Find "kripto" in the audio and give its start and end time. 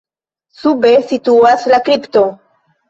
1.91-2.29